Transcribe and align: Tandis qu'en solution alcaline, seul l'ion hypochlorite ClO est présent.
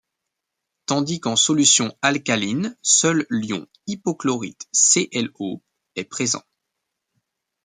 Tandis 0.87 1.19
qu'en 1.19 1.35
solution 1.35 1.95
alcaline, 2.01 2.75
seul 2.81 3.27
l'ion 3.29 3.67
hypochlorite 3.85 4.67
ClO 4.73 5.61
est 5.95 6.05
présent. 6.05 6.41